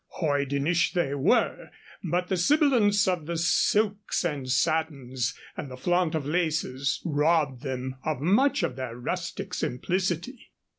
[0.19, 1.69] Hoydenish they were,
[2.03, 7.97] but the sibilance of the silks and satins and the flaunt of laces robbed them
[8.03, 10.49] of much of their rustic simplicity.